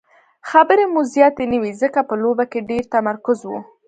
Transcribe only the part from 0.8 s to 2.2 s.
مو زیاتې نه وې ځکه په